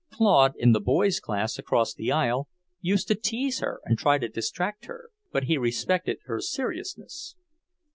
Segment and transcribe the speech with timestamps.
[0.11, 2.47] Claude, in the boys' class across the aisle,
[2.81, 7.35] used to tease her and try to distract her, but he respected her seriousness.